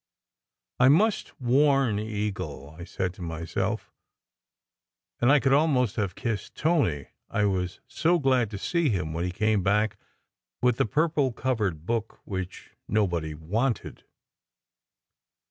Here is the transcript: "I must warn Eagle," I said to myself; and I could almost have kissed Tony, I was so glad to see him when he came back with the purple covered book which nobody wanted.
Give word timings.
"I 0.79 0.89
must 0.89 1.39
warn 1.39 1.99
Eagle," 1.99 2.75
I 2.79 2.85
said 2.85 3.13
to 3.13 3.21
myself; 3.21 3.91
and 5.19 5.31
I 5.31 5.39
could 5.39 5.53
almost 5.53 5.95
have 5.97 6.15
kissed 6.15 6.55
Tony, 6.55 7.09
I 7.29 7.45
was 7.45 7.81
so 7.87 8.17
glad 8.17 8.49
to 8.49 8.57
see 8.57 8.89
him 8.89 9.13
when 9.13 9.25
he 9.25 9.31
came 9.31 9.61
back 9.61 9.97
with 10.59 10.77
the 10.77 10.87
purple 10.87 11.31
covered 11.31 11.85
book 11.85 12.19
which 12.25 12.71
nobody 12.87 13.35
wanted. 13.35 14.03